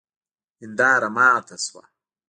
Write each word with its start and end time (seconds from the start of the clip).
هنداره 0.61 1.07
ماته 1.15 1.55
سوه 1.65 1.83